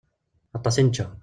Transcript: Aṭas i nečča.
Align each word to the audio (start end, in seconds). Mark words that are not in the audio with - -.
Aṭas 0.57 0.75
i 0.77 0.83
nečča. 0.83 1.05